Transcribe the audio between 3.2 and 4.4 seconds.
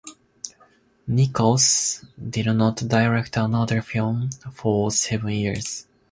another film